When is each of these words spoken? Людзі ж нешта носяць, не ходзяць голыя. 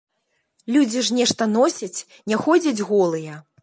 Людзі 0.75 1.03
ж 1.09 1.19
нешта 1.19 1.49
носяць, 1.59 1.93
не 2.31 2.43
ходзяць 2.45 2.85
голыя. 2.93 3.43